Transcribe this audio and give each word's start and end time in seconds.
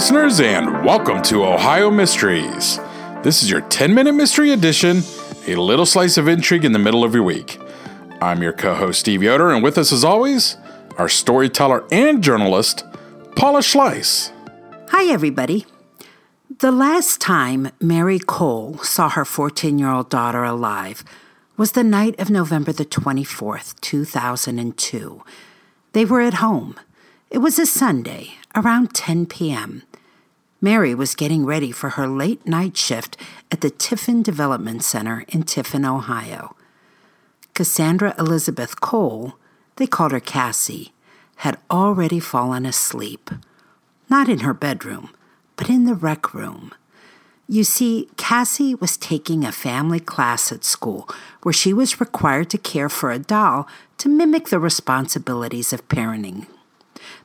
Listeners, 0.00 0.40
and 0.40 0.82
welcome 0.82 1.20
to 1.20 1.44
Ohio 1.44 1.90
Mysteries. 1.90 2.78
This 3.22 3.42
is 3.42 3.50
your 3.50 3.60
10 3.60 3.92
minute 3.92 4.14
mystery 4.14 4.52
edition, 4.52 5.02
a 5.46 5.56
little 5.56 5.84
slice 5.84 6.16
of 6.16 6.26
intrigue 6.26 6.64
in 6.64 6.72
the 6.72 6.78
middle 6.78 7.04
of 7.04 7.12
your 7.12 7.22
week. 7.22 7.60
I'm 8.22 8.42
your 8.42 8.54
co 8.54 8.72
host, 8.74 9.00
Steve 9.00 9.22
Yoder, 9.22 9.50
and 9.50 9.62
with 9.62 9.76
us, 9.76 9.92
as 9.92 10.02
always, 10.02 10.56
our 10.96 11.10
storyteller 11.10 11.84
and 11.92 12.24
journalist, 12.24 12.82
Paula 13.36 13.60
Schleis. 13.60 14.32
Hi, 14.88 15.12
everybody. 15.12 15.66
The 16.60 16.72
last 16.72 17.20
time 17.20 17.70
Mary 17.78 18.18
Cole 18.18 18.78
saw 18.78 19.10
her 19.10 19.26
14 19.26 19.78
year 19.78 19.90
old 19.90 20.08
daughter 20.08 20.44
alive 20.44 21.04
was 21.58 21.72
the 21.72 21.84
night 21.84 22.18
of 22.18 22.30
November 22.30 22.72
the 22.72 22.86
24th, 22.86 23.78
2002. 23.82 25.22
They 25.92 26.06
were 26.06 26.22
at 26.22 26.34
home. 26.34 26.80
It 27.30 27.38
was 27.38 27.58
a 27.58 27.66
Sunday, 27.66 28.36
around 28.56 28.94
10 28.94 29.26
p.m. 29.26 29.82
Mary 30.62 30.94
was 30.94 31.14
getting 31.14 31.46
ready 31.46 31.72
for 31.72 31.90
her 31.90 32.06
late 32.06 32.46
night 32.46 32.76
shift 32.76 33.16
at 33.50 33.62
the 33.62 33.70
Tiffin 33.70 34.22
Development 34.22 34.84
Center 34.84 35.24
in 35.28 35.42
Tiffin, 35.42 35.86
Ohio. 35.86 36.54
Cassandra 37.54 38.14
Elizabeth 38.18 38.80
Cole, 38.80 39.34
they 39.76 39.86
called 39.86 40.12
her 40.12 40.20
Cassie, 40.20 40.92
had 41.36 41.58
already 41.70 42.20
fallen 42.20 42.66
asleep. 42.66 43.30
Not 44.10 44.28
in 44.28 44.40
her 44.40 44.52
bedroom, 44.52 45.10
but 45.56 45.70
in 45.70 45.84
the 45.84 45.94
rec 45.94 46.34
room. 46.34 46.72
You 47.48 47.64
see, 47.64 48.08
Cassie 48.18 48.74
was 48.74 48.98
taking 48.98 49.44
a 49.44 49.52
family 49.52 49.98
class 49.98 50.52
at 50.52 50.62
school 50.62 51.08
where 51.42 51.52
she 51.54 51.72
was 51.72 52.00
required 52.00 52.50
to 52.50 52.58
care 52.58 52.88
for 52.88 53.10
a 53.10 53.18
doll 53.18 53.66
to 53.98 54.08
mimic 54.08 54.50
the 54.50 54.60
responsibilities 54.60 55.72
of 55.72 55.88
parenting. 55.88 56.46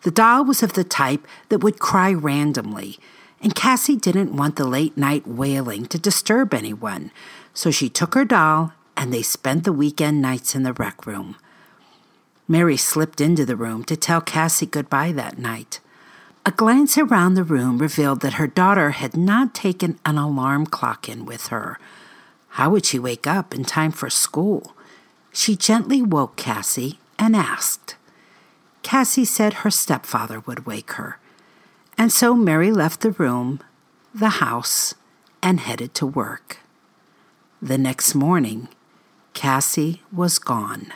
The 0.03 0.11
doll 0.11 0.45
was 0.45 0.63
of 0.63 0.73
the 0.73 0.83
type 0.83 1.27
that 1.49 1.63
would 1.63 1.79
cry 1.79 2.13
randomly, 2.13 2.97
and 3.45 3.53
Cassie 3.53 3.95
didn't 3.95 4.35
want 4.35 4.56
the 4.56 4.66
late 4.66 4.97
night 4.97 5.28
wailing 5.28 5.85
to 5.85 6.00
disturb 6.00 6.51
anyone, 6.51 7.11
so 7.53 7.69
she 7.69 7.89
took 7.89 8.16
her 8.16 8.25
doll 8.25 8.73
and 8.97 9.13
they 9.13 9.22
spent 9.22 9.66
the 9.66 9.72
weekend 9.72 10.19
nights 10.19 10.56
in 10.56 10.63
the 10.63 10.73
rec 10.73 11.06
room. 11.06 11.35
Mary 12.47 12.75
slipped 12.75 13.22
into 13.22 13.45
the 13.45 13.55
room 13.55 13.84
to 13.84 13.95
tell 13.95 14.19
Cassie 14.19 14.66
goodbye 14.66 15.11
that 15.11 15.38
night. 15.38 15.79
A 16.44 16.50
glance 16.50 16.97
around 16.97 17.35
the 17.35 17.44
room 17.44 17.78
revealed 17.78 18.22
that 18.22 18.34
her 18.41 18.47
daughter 18.47 18.89
had 18.91 19.16
not 19.16 19.53
taken 19.53 20.00
an 20.03 20.17
alarm 20.17 20.66
clock 20.66 21.07
in 21.07 21.23
with 21.23 21.47
her. 21.47 21.78
How 22.57 22.72
would 22.72 22.88
she 22.88 22.97
wake 22.97 23.28
up 23.28 23.53
in 23.53 23.63
time 23.63 23.91
for 23.91 24.09
school? 24.09 24.75
She 25.31 25.55
gently 25.55 26.01
woke 26.01 26.35
Cassie 26.35 26.97
and 27.19 27.35
asked. 27.35 27.95
Cassie 28.81 29.23
said 29.23 29.61
her 29.61 29.69
stepfather 29.69 30.39
would 30.39 30.66
wake 30.66 30.94
her. 30.94 31.19
And 31.97 32.11
so 32.11 32.33
Mary 32.35 32.72
left 32.72 33.01
the 33.01 33.11
room, 33.11 33.61
the 34.13 34.41
house, 34.41 34.95
and 35.41 35.59
headed 35.59 35.94
to 35.95 36.06
work. 36.06 36.57
The 37.61 37.78
next 37.78 38.16
morning, 38.16 38.67
Cassie 39.33 40.01
was 40.11 40.39
gone. 40.39 40.94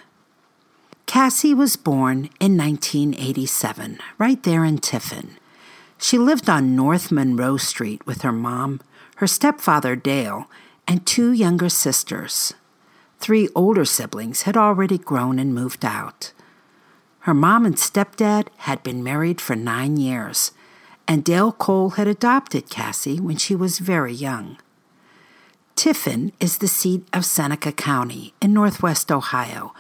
Cassie 1.06 1.54
was 1.54 1.76
born 1.76 2.30
in 2.40 2.56
1987, 2.58 3.98
right 4.18 4.44
there 4.44 4.64
in 4.64 4.78
Tiffin. 4.78 5.38
She 5.98 6.18
lived 6.18 6.50
on 6.50 6.76
North 6.76 7.12
Monroe 7.12 7.58
Street 7.58 8.06
with 8.06 8.22
her 8.22 8.32
mom, 8.32 8.80
her 9.18 9.28
stepfather 9.28 9.96
Dale, 9.96 10.50
and 10.88 11.06
two 11.06 11.32
younger 11.32 11.70
sisters. 11.70 12.54
Three 13.20 13.50
older 13.56 13.86
siblings 13.86 14.44
had 14.44 14.56
already 14.56 14.98
grown 14.98 15.40
and 15.40 15.54
moved 15.54 15.84
out. 15.84 16.32
Her 17.22 17.34
mom 17.34 17.66
and 17.66 17.76
stepdad 17.76 18.48
had 18.58 18.82
been 18.82 19.04
married 19.04 19.42
for 19.42 19.56
nine 19.56 19.98
years, 19.98 20.52
and 21.10 21.24
Dale 21.24 21.52
Cole 21.52 21.90
had 21.92 22.08
adopted 22.08 22.70
Cassie 22.70 23.20
when 23.20 23.36
she 23.36 23.56
was 23.56 23.80
very 23.80 24.14
young. 24.14 24.58
Tiffin 25.76 26.32
is 26.40 26.60
the 26.60 26.68
seat 26.68 27.08
of 27.12 27.26
Seneca 27.26 27.72
County 27.72 28.36
in 28.40 28.54
northwest 28.54 29.12
Ohio. 29.12 29.74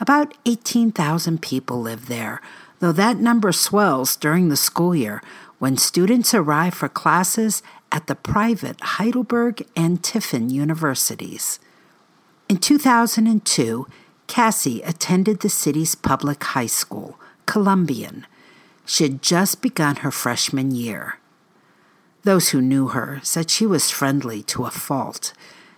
About 0.00 0.32
18,000 0.46 1.42
people 1.42 1.82
live 1.82 2.06
there, 2.06 2.40
though 2.78 2.92
that 2.92 3.18
number 3.18 3.52
swells 3.52 4.16
during 4.16 4.48
the 4.48 4.56
school 4.56 4.94
year 4.94 5.22
when 5.58 5.76
students 5.76 6.32
arrive 6.32 6.72
for 6.72 6.88
classes 6.88 7.62
at 7.92 8.06
the 8.06 8.14
private 8.14 8.80
Heidelberg 8.80 9.66
and 9.76 10.02
Tiffin 10.02 10.48
universities. 10.48 11.60
In 12.48 12.56
2002, 12.56 13.86
Cassie 14.28 14.80
attended 14.82 15.40
the 15.40 15.50
city's 15.50 15.94
public 15.94 16.42
high 16.42 16.66
school, 16.66 17.20
Columbian. 17.44 18.26
She 18.90 19.04
had 19.04 19.22
just 19.22 19.62
begun 19.62 19.96
her 20.02 20.10
freshman 20.10 20.72
year. 20.72 21.20
Those 22.24 22.48
who 22.48 22.60
knew 22.60 22.88
her 22.88 23.20
said 23.22 23.48
she 23.48 23.64
was 23.64 23.88
friendly 23.88 24.42
to 24.42 24.64
a 24.64 24.70
fault. 24.72 25.32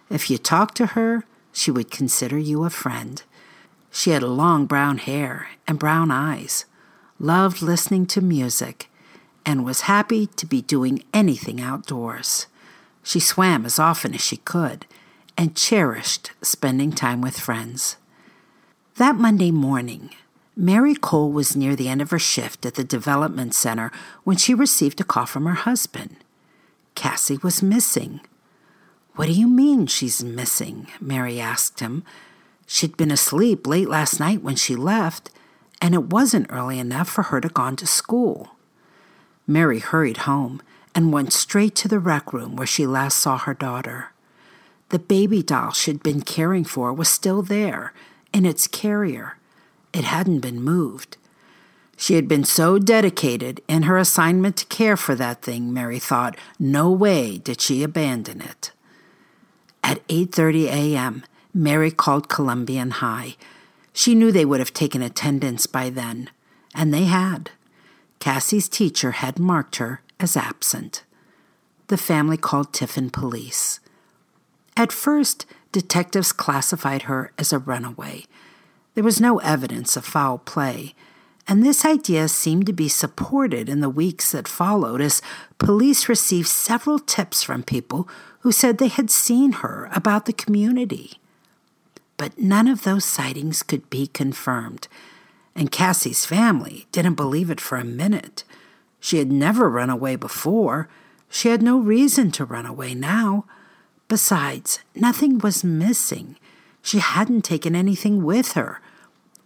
If 0.09 0.31
you 0.31 0.39
talked 0.39 0.79
to 0.79 0.87
her, 0.97 1.27
she 1.53 1.71
would 1.71 1.91
consider 1.91 2.39
you 2.39 2.65
a 2.65 2.71
friend. 2.71 3.23
She 3.91 4.13
had 4.13 4.23
long 4.23 4.65
brown 4.65 4.97
hair 4.97 5.49
and 5.69 5.79
brown 5.79 6.11
eyes, 6.11 6.65
loved 7.19 7.61
listening 7.61 8.07
to 8.07 8.23
music, 8.23 8.89
and 9.45 9.63
was 9.63 9.83
happy 9.83 10.29
to 10.29 10.47
be 10.47 10.63
doing 10.63 11.05
anything 11.13 11.61
outdoors. 11.61 12.47
She 13.03 13.21
swam 13.21 13.67
as 13.67 13.79
often 13.79 14.15
as 14.15 14.23
she 14.23 14.39
could 14.39 14.87
and 15.37 15.55
cherished 15.55 16.33
spending 16.41 16.93
time 16.93 17.21
with 17.21 17.39
friends. 17.39 17.99
That 18.97 19.17
Monday 19.17 19.51
morning, 19.51 20.15
Mary 20.57 20.95
Cole 20.95 21.33
was 21.33 21.57
near 21.57 21.75
the 21.75 21.89
end 21.89 22.03
of 22.03 22.11
her 22.11 22.19
shift 22.19 22.67
at 22.67 22.75
the 22.75 22.85
development 22.85 23.55
center 23.55 23.91
when 24.25 24.37
she 24.37 24.53
received 24.53 25.01
a 25.01 25.05
call 25.05 25.25
from 25.25 25.47
her 25.47 25.55
husband. 25.55 26.17
Cassie 26.95 27.39
was 27.43 27.63
missing. 27.63 28.21
What 29.15 29.27
do 29.27 29.33
you 29.33 29.49
mean 29.49 29.87
she's 29.87 30.23
missing? 30.23 30.89
Mary 31.01 31.41
asked 31.41 31.81
him. 31.81 32.05
She'd 32.67 32.99
been 32.99 33.11
asleep 33.11 33.67
late 33.67 33.89
last 33.89 34.21
night 34.21 34.43
when 34.43 34.57
she 34.57 34.77
left, 34.77 35.31
and 35.81 35.95
it 35.95 36.11
wasn't 36.11 36.47
early 36.51 36.79
enough 36.79 37.09
for 37.09 37.25
her 37.25 37.41
to 37.41 37.49
gone 37.49 37.77
to 37.77 37.87
school. 37.87 38.57
Mary 39.47 39.79
hurried 39.79 40.19
home 40.19 40.61
and 40.95 41.13
went 41.13 41.33
straight 41.33 41.75
to 41.77 41.89
the 41.89 41.99
rec 41.99 42.33
room 42.33 42.57
where 42.57 42.67
she 42.67 42.87
last 42.87 43.17
saw 43.17 43.39
her 43.39 43.55
daughter. 43.55 44.13
The 44.91 44.99
baby 44.99 45.43
doll 45.43 45.73
she'd 45.73 46.03
been 46.03 46.21
caring 46.21 46.65
for 46.65 46.93
was 46.93 47.09
still 47.09 47.41
there 47.41 47.95
in 48.35 48.45
its 48.45 48.67
carrier. 48.67 49.39
It 49.93 50.05
hadn't 50.05 50.41
been 50.41 50.63
moved. 50.63 51.17
She 51.97 52.15
had 52.15 52.27
been 52.27 52.45
so 52.45 52.79
dedicated 52.79 53.61
in 53.69 53.83
her 53.85 53.99
assignment 53.99 54.57
to 54.57 54.67
care 54.67 54.97
for 54.97 55.15
that 55.15 55.43
thing, 55.43 55.73
Mary 55.73 55.99
thought, 55.99 56.37
no 56.59 56.91
way 56.91 57.39
did 57.39 57.61
she 57.61 57.83
abandon 57.83 58.41
it. 58.41 58.73
At 59.85 60.07
8:30 60.09 60.67
a.m., 60.67 61.25
Mary 61.55 61.91
called 61.91 62.29
Columbian 62.29 62.91
High. 62.93 63.37
She 63.93 64.15
knew 64.15 64.33
they 64.33 64.47
would 64.47 64.61
have 64.61 64.73
taken 64.73 65.03
attendance 65.03 65.67
by 65.67 65.91
then, 65.91 66.31
and 66.75 66.93
they 66.93 67.05
had. 67.05 67.51
Cassie's 68.19 68.69
teacher 68.69 69.11
had 69.13 69.39
marked 69.39 69.77
her 69.77 70.01
as 70.19 70.37
absent. 70.37 71.05
the 71.89 71.99
family 71.99 72.39
called 72.39 72.73
Tiffin 72.73 73.11
police. 73.11 73.79
At 74.77 74.93
first, 74.93 75.45
detectives 75.73 76.33
classified 76.33 77.03
her 77.03 77.33
as 77.37 77.53
a 77.53 77.59
runaway. 77.59 78.25
There 78.95 79.05
was 79.05 79.21
no 79.21 79.39
evidence 79.39 79.97
of 79.97 80.05
foul 80.05 80.39
play, 80.39 80.95
and 81.49 81.65
this 81.65 81.85
idea 81.85 82.29
seemed 82.29 82.67
to 82.67 82.73
be 82.73 82.89
supported 82.89 83.69
in 83.69 83.81
the 83.81 83.89
weeks 83.89 84.33
that 84.33 84.47
followed 84.47 85.01
as 85.01 85.23
police 85.59 86.09
received 86.09 86.49
several 86.49 86.99
tips 86.99 87.43
from 87.43 87.63
people 87.63 88.09
who 88.41 88.53
said 88.53 88.79
they 88.79 88.89
had 88.89 89.11
seen 89.11 89.53
her 89.53 89.89
about 89.95 90.27
the 90.27 90.33
community. 90.33 91.19
But 92.17 92.39
none 92.39 92.69
of 92.69 92.83
those 92.83 93.05
sightings 93.05 93.63
could 93.63 93.89
be 93.89 94.07
confirmed, 94.07 94.89
and 95.57 95.73
Cassie's 95.73 96.27
family 96.27 96.87
didn't 96.93 97.15
believe 97.15 97.51
it 97.51 97.61
for 97.61 97.79
a 97.79 97.85
minute. 97.85 98.45
She 99.01 99.19
had 99.19 99.33
never 99.33 99.69
run 99.69 99.91
away 99.91 100.17
before. 100.17 100.89
She 101.29 101.49
had 101.49 101.63
no 101.63 101.79
reason 101.79 102.31
to 102.33 102.45
run 102.45 102.67
away 102.67 102.95
now. 102.95 103.47
Besides, 104.07 104.81
nothing 104.95 105.39
was 105.39 105.65
missing. 105.65 106.37
She 106.83 106.99
hadn't 106.99 107.43
taken 107.43 107.75
anything 107.75 108.23
with 108.23 108.53
her. 108.53 108.81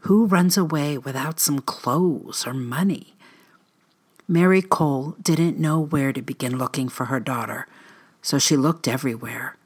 Who 0.01 0.27
runs 0.27 0.57
away 0.57 0.99
without 0.99 1.39
some 1.39 1.61
clothes 1.61 2.47
or 2.47 2.55
money? 2.55 3.15
Mary 4.27 4.63
Cole 4.63 5.15
didn't 5.23 5.59
know 5.59 5.79
where 5.79 6.13
to 6.13 6.23
begin 6.23 6.59
looking 6.59 6.89
for 6.89 7.07
her 7.07 7.21
daughter, 7.21 7.69
so 8.23 8.39
she 8.39 8.57
looked 8.57 8.89
everywhere. 8.89 9.57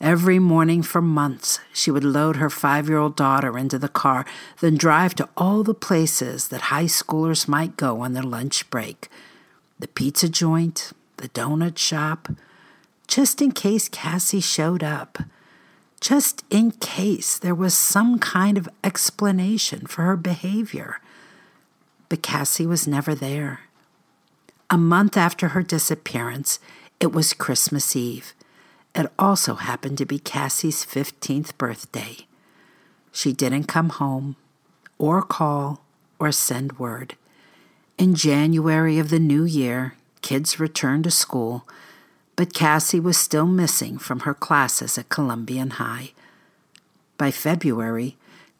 Every 0.00 0.38
morning 0.38 0.82
for 0.82 1.02
months, 1.02 1.60
she 1.74 1.90
would 1.90 2.04
load 2.04 2.36
her 2.36 2.48
five 2.48 2.88
year 2.88 2.96
old 2.96 3.16
daughter 3.16 3.58
into 3.58 3.78
the 3.78 3.88
car, 3.88 4.24
then 4.60 4.78
drive 4.78 5.14
to 5.16 5.28
all 5.36 5.62
the 5.62 5.74
places 5.74 6.48
that 6.48 6.62
high 6.72 6.84
schoolers 6.84 7.46
might 7.46 7.76
go 7.76 8.00
on 8.00 8.14
their 8.14 8.22
lunch 8.22 8.70
break 8.70 9.10
the 9.78 9.88
pizza 9.88 10.28
joint, 10.28 10.92
the 11.16 11.28
donut 11.30 11.78
shop, 11.78 12.28
just 13.08 13.40
in 13.40 13.50
case 13.50 13.88
Cassie 13.88 14.40
showed 14.40 14.84
up, 14.84 15.18
just 16.00 16.44
in 16.50 16.72
case 16.72 17.38
there 17.38 17.54
was 17.54 17.74
some 17.74 18.18
kind 18.18 18.56
of 18.56 18.68
explanation 18.82 19.86
for 19.86 20.02
her 20.02 20.16
behavior. 20.16 21.00
But 22.08 22.22
Cassie 22.22 22.66
was 22.66 22.88
never 22.88 23.14
there. 23.14 23.60
A 24.70 24.78
month 24.78 25.16
after 25.16 25.48
her 25.48 25.62
disappearance, 25.62 26.58
it 27.00 27.12
was 27.12 27.32
Christmas 27.32 27.94
Eve. 27.94 28.32
It 28.94 29.10
also 29.18 29.54
happened 29.54 29.98
to 29.98 30.06
be 30.06 30.18
Cassie's 30.18 30.84
15th 30.84 31.56
birthday. 31.58 32.26
She 33.12 33.32
didn't 33.32 33.64
come 33.64 33.90
home, 33.90 34.36
or 34.98 35.22
call, 35.22 35.82
or 36.18 36.32
send 36.32 36.78
word. 36.78 37.16
In 37.98 38.14
January 38.14 38.98
of 38.98 39.10
the 39.10 39.18
new 39.18 39.44
year, 39.44 39.94
kids 40.22 40.58
returned 40.58 41.04
to 41.04 41.10
school, 41.10 41.66
but 42.40 42.54
Cassie 42.54 42.98
was 42.98 43.18
still 43.18 43.44
missing 43.44 43.98
from 43.98 44.20
her 44.20 44.32
classes 44.32 44.96
at 44.96 45.10
Columbian 45.10 45.72
High. 45.72 46.12
By 47.18 47.30
February, 47.30 48.16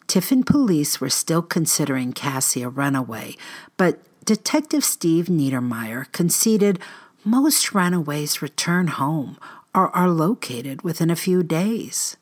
Tiffin 0.06 0.43
police 0.43 1.00
were 1.00 1.09
still 1.09 1.41
considering 1.41 2.12
Cassie 2.12 2.62
a 2.62 2.69
runaway, 2.69 3.38
but 3.79 4.00
Detective 4.27 4.85
Steve 4.85 5.29
Niedermeyer 5.29 6.12
conceded 6.12 6.79
most 7.25 7.73
runaways 7.73 8.43
return 8.43 8.88
home 8.88 9.38
or 9.75 9.88
are 9.97 10.11
located 10.11 10.82
within 10.82 11.09
a 11.09 11.17
few 11.17 11.43
days. 11.43 12.19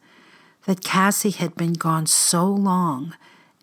That 0.67 0.85
Cassie 0.85 1.31
had 1.31 1.57
been 1.57 1.73
gone 1.73 2.07
so 2.07 2.47
long 2.47 3.17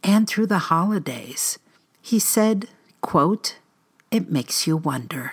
and 0.03 0.27
through 0.27 0.47
the 0.47 0.67
holidays, 0.67 1.57
he 2.01 2.19
said, 2.19 2.67
quote, 2.99 3.55
It 4.11 4.29
makes 4.29 4.67
you 4.67 4.75
wonder. 4.75 5.31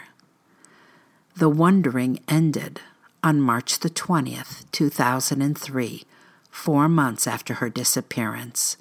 The 1.34 1.48
wondering 1.48 2.20
ended 2.28 2.80
on 3.22 3.40
March 3.40 3.78
the 3.78 3.88
20th, 3.88 4.70
2003, 4.70 6.04
four 6.50 6.88
months 6.88 7.26
after 7.26 7.54
her 7.54 7.70
disappearance. 7.70 8.76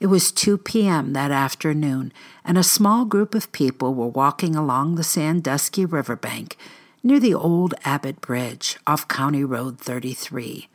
It 0.00 0.06
was 0.06 0.32
2 0.32 0.58
p.m. 0.58 1.12
that 1.12 1.30
afternoon, 1.30 2.12
and 2.44 2.58
a 2.58 2.64
small 2.64 3.04
group 3.04 3.36
of 3.36 3.52
people 3.52 3.94
were 3.94 4.08
walking 4.08 4.56
along 4.56 4.94
the 4.94 5.04
Sandusky 5.04 5.84
riverbank 5.84 6.56
near 7.04 7.20
the 7.20 7.34
old 7.34 7.74
Abbott 7.84 8.20
Bridge 8.20 8.76
off 8.86 9.06
County 9.06 9.44
Road 9.44 9.78
33. 9.78 10.68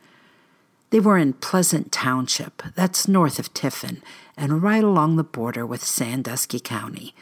They 0.90 1.00
were 1.00 1.18
in 1.18 1.34
Pleasant 1.34 1.92
Township, 1.92 2.62
that's 2.74 3.06
north 3.06 3.38
of 3.38 3.52
Tiffin, 3.52 4.02
and 4.36 4.62
right 4.62 4.84
along 4.84 5.16
the 5.16 5.24
border 5.24 5.66
with 5.66 5.84
Sandusky 5.84 6.60
County. 6.60 7.14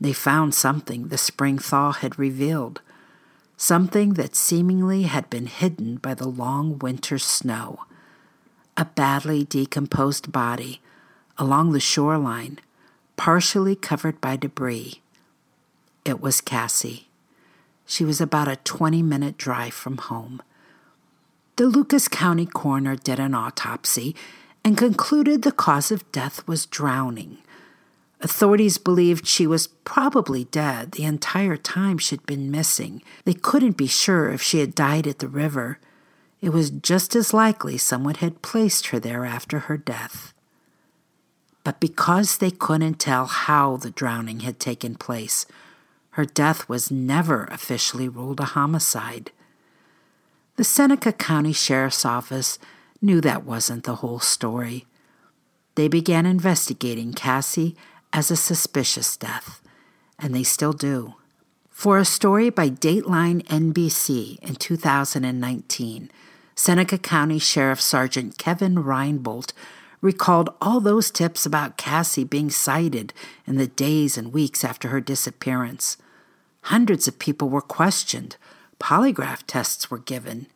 They 0.00 0.12
found 0.12 0.54
something 0.54 1.08
the 1.08 1.18
spring 1.18 1.58
thaw 1.58 1.92
had 1.92 2.18
revealed, 2.18 2.80
something 3.56 4.14
that 4.14 4.36
seemingly 4.36 5.02
had 5.02 5.28
been 5.28 5.46
hidden 5.46 5.96
by 5.96 6.14
the 6.14 6.28
long 6.28 6.78
winter 6.78 7.18
snow. 7.18 7.84
A 8.76 8.84
badly 8.84 9.44
decomposed 9.44 10.30
body 10.30 10.80
along 11.36 11.72
the 11.72 11.80
shoreline, 11.80 12.58
partially 13.16 13.76
covered 13.76 14.20
by 14.20 14.36
debris. 14.36 15.00
It 16.04 16.20
was 16.20 16.40
Cassie. 16.40 17.08
She 17.86 18.04
was 18.04 18.20
about 18.20 18.48
a 18.48 18.56
20 18.56 19.02
minute 19.02 19.36
drive 19.36 19.74
from 19.74 19.98
home. 19.98 20.42
The 21.56 21.66
Lucas 21.66 22.06
County 22.06 22.46
coroner 22.46 22.96
did 22.96 23.18
an 23.18 23.34
autopsy 23.34 24.14
and 24.64 24.76
concluded 24.76 25.42
the 25.42 25.52
cause 25.52 25.90
of 25.90 26.10
death 26.12 26.46
was 26.46 26.66
drowning. 26.66 27.38
Authorities 28.20 28.78
believed 28.78 29.26
she 29.26 29.46
was 29.46 29.68
probably 29.84 30.44
dead 30.44 30.92
the 30.92 31.04
entire 31.04 31.56
time 31.56 31.98
she'd 31.98 32.26
been 32.26 32.50
missing. 32.50 33.02
They 33.24 33.34
couldn't 33.34 33.76
be 33.76 33.86
sure 33.86 34.30
if 34.30 34.42
she 34.42 34.58
had 34.58 34.74
died 34.74 35.06
at 35.06 35.20
the 35.20 35.28
river. 35.28 35.78
It 36.40 36.50
was 36.50 36.70
just 36.70 37.14
as 37.14 37.32
likely 37.32 37.78
someone 37.78 38.16
had 38.16 38.42
placed 38.42 38.88
her 38.88 38.98
there 38.98 39.24
after 39.24 39.60
her 39.60 39.76
death 39.76 40.34
but 41.68 41.80
because 41.80 42.38
they 42.38 42.50
couldn't 42.50 42.94
tell 42.94 43.26
how 43.26 43.76
the 43.76 43.90
drowning 43.90 44.40
had 44.40 44.58
taken 44.58 44.94
place, 44.94 45.44
her 46.12 46.24
death 46.24 46.66
was 46.66 46.90
never 46.90 47.44
officially 47.50 48.08
ruled 48.08 48.40
a 48.40 48.56
homicide. 48.56 49.32
The 50.56 50.64
Seneca 50.64 51.12
County 51.12 51.52
Sheriff's 51.52 52.06
Office 52.06 52.58
knew 53.02 53.20
that 53.20 53.44
wasn't 53.44 53.84
the 53.84 53.96
whole 53.96 54.18
story. 54.18 54.86
They 55.74 55.88
began 55.88 56.24
investigating 56.24 57.12
Cassie 57.12 57.76
as 58.12 58.30
a 58.30 58.36
suspicious 58.36 59.16
death, 59.16 59.60
and 60.18 60.34
they 60.34 60.42
still 60.42 60.72
do. 60.72 61.14
For 61.70 61.98
a 61.98 62.04
story 62.04 62.50
by 62.50 62.70
Dateline 62.70 63.44
NBC 63.44 64.38
in 64.40 64.56
2019, 64.56 66.10
Seneca 66.54 66.98
County 66.98 67.38
Sheriff 67.38 67.80
Sergeant 67.80 68.36
Kevin 68.36 68.76
Reinbold 68.76 69.52
recalled 70.00 70.50
all 70.60 70.80
those 70.80 71.10
tips 71.10 71.46
about 71.46 71.76
Cassie 71.76 72.24
being 72.24 72.50
sighted 72.50 73.12
in 73.46 73.56
the 73.56 73.66
days 73.66 74.18
and 74.18 74.32
weeks 74.32 74.64
after 74.64 74.88
her 74.88 75.00
disappearance. 75.00 75.96
Hundreds 76.62 77.06
of 77.06 77.18
people 77.18 77.48
were 77.48 77.60
questioned, 77.60 78.36
polygraph 78.80 79.42
tests 79.46 79.90
were 79.90 79.98
given. 79.98 80.46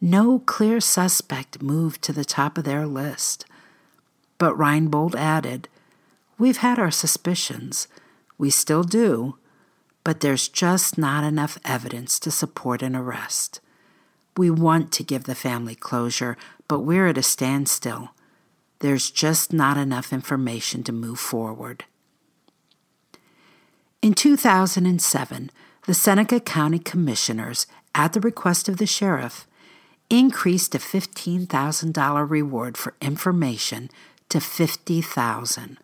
No 0.00 0.38
clear 0.38 0.80
suspect 0.80 1.62
moved 1.62 2.02
to 2.02 2.12
the 2.12 2.24
top 2.24 2.58
of 2.58 2.64
their 2.64 2.86
list. 2.86 3.44
But 4.38 4.56
Reinbold 4.56 5.14
added, 5.14 5.68
We've 6.38 6.58
had 6.58 6.78
our 6.78 6.90
suspicions. 6.90 7.88
We 8.38 8.50
still 8.50 8.82
do, 8.82 9.38
but 10.02 10.20
there's 10.20 10.48
just 10.48 10.98
not 10.98 11.24
enough 11.24 11.58
evidence 11.64 12.18
to 12.20 12.30
support 12.30 12.82
an 12.82 12.96
arrest. 12.96 13.60
We 14.36 14.50
want 14.50 14.90
to 14.92 15.04
give 15.04 15.24
the 15.24 15.34
family 15.34 15.74
closure, 15.74 16.36
but 16.66 16.80
we're 16.80 17.06
at 17.06 17.18
a 17.18 17.22
standstill. 17.22 18.10
There's 18.80 19.10
just 19.10 19.52
not 19.52 19.76
enough 19.76 20.12
information 20.12 20.82
to 20.84 20.92
move 20.92 21.20
forward. 21.20 21.84
In 24.02 24.12
2007, 24.12 25.50
the 25.86 25.94
Seneca 25.94 26.40
County 26.40 26.78
Commissioners, 26.78 27.66
at 27.94 28.12
the 28.12 28.20
request 28.20 28.68
of 28.68 28.78
the 28.78 28.86
sheriff, 28.86 29.46
increased 30.10 30.74
a 30.74 30.78
$15,000 30.78 32.28
reward 32.28 32.76
for 32.76 32.94
information 33.00 33.88
to 34.28 34.38
$50,000. 34.38 35.78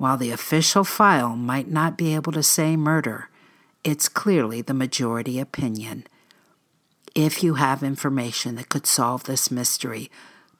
While 0.00 0.16
the 0.16 0.30
official 0.30 0.82
file 0.82 1.36
might 1.36 1.70
not 1.70 1.98
be 1.98 2.14
able 2.14 2.32
to 2.32 2.42
say 2.42 2.74
murder, 2.74 3.28
it's 3.84 4.08
clearly 4.08 4.62
the 4.62 4.72
majority 4.72 5.38
opinion. 5.38 6.06
If 7.14 7.42
you 7.42 7.56
have 7.56 7.82
information 7.82 8.54
that 8.54 8.70
could 8.70 8.86
solve 8.86 9.24
this 9.24 9.50
mystery, 9.50 10.10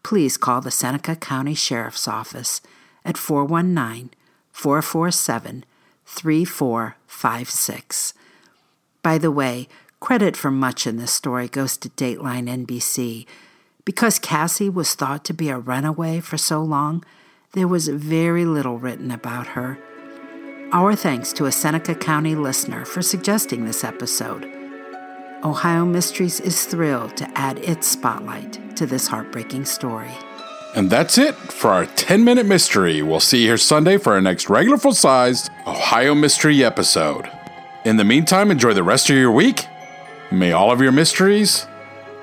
please 0.03 0.37
call 0.37 0.61
the 0.61 0.71
Seneca 0.71 1.17
County 1.17 1.55
Sheriff's 1.55 2.07
Office 2.07 2.61
at 3.03 3.17
419 3.17 4.11
447 4.53 5.65
3456. 6.05 8.13
By 9.03 9.17
the 9.17 9.31
way, 9.31 9.69
credit 10.01 10.37
for 10.37 10.51
much 10.51 10.87
in 10.87 10.99
this 10.99 11.13
story 11.13 11.49
goes 11.49 11.79
to 11.79 11.89
Dateline 11.89 12.67
NBC. 12.67 13.25
Because 13.87 14.19
Cassie 14.19 14.69
was 14.69 14.93
thought 14.93 15.25
to 15.25 15.33
be 15.33 15.49
a 15.49 15.57
runaway 15.57 16.21
for 16.21 16.37
so 16.37 16.63
long, 16.63 17.03
there 17.53 17.67
was 17.67 17.89
very 17.89 18.45
little 18.45 18.79
written 18.79 19.11
about 19.11 19.49
her. 19.49 19.79
Our 20.73 20.95
thanks 20.95 21.33
to 21.33 21.47
a 21.47 21.53
Seneca 21.53 21.97
County 21.97 22.37
listener 22.37 22.85
for 22.85 23.03
suggesting 23.03 23.65
this 23.65 23.83
episode. 23.83 24.49
Ohio 25.43 25.85
Mysteries 25.85 26.39
is 26.39 26.65
thrilled 26.65 27.17
to 27.17 27.29
add 27.37 27.59
its 27.59 27.89
spotlight 27.89 28.77
to 28.77 28.87
this 28.87 29.09
heartbreaking 29.09 29.65
story. 29.65 30.13
And 30.77 30.89
that's 30.89 31.19
it 31.19 31.35
for 31.35 31.71
our 31.71 31.87
10 31.87 32.23
minute 32.23 32.47
mystery. 32.47 33.03
We'll 33.03 33.19
see 33.19 33.41
you 33.41 33.49
here 33.49 33.57
Sunday 33.57 33.99
for 33.99 34.13
our 34.13 34.21
next 34.21 34.49
regular 34.49 34.79
full 34.79 34.95
sized 34.95 35.51
Ohio 35.67 36.15
Mystery 36.15 36.63
episode. 36.63 37.29
In 37.85 37.97
the 37.97 38.05
meantime, 38.05 38.53
enjoy 38.53 38.75
the 38.75 38.85
rest 38.85 39.11
of 39.11 39.17
your 39.17 39.33
week. 39.33 39.67
May 40.31 40.53
all 40.53 40.71
of 40.71 40.81
your 40.81 40.93
mysteries 40.93 41.67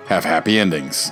have 0.08 0.24
happy 0.24 0.58
endings. 0.58 1.12